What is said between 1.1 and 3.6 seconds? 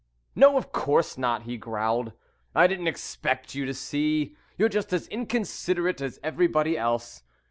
not," he growled. "I didn't expect